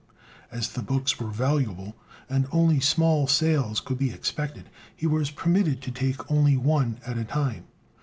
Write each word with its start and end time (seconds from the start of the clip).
As 0.51 0.69
the 0.71 0.81
books 0.81 1.19
were 1.19 1.29
valuable, 1.29 1.95
and 2.27 2.47
only 2.51 2.79
small 2.79 3.27
sales 3.27 3.79
could 3.79 3.99
be 3.99 4.09
expected, 4.09 4.67
he 4.95 5.05
was 5.05 5.29
permitted 5.29 5.79
to 5.83 5.91
take 5.91 6.31
only 6.31 6.57
one 6.57 6.99
at 7.05 7.19
a 7.19 7.23
time. 7.23 7.65